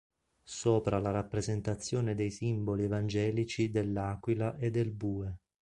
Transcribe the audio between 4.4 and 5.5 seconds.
e del bue.